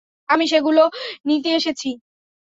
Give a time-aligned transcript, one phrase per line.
[0.29, 0.83] আমি সেগুলো
[1.25, 1.89] নিতে এসেছি।